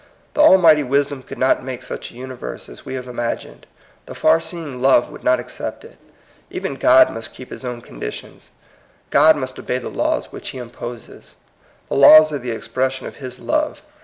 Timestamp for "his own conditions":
7.51-8.49